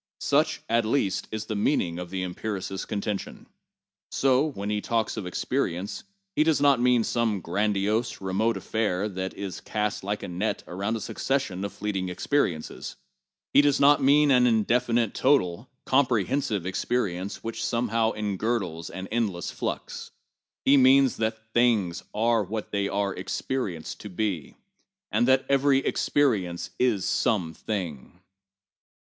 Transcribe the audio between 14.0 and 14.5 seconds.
mean an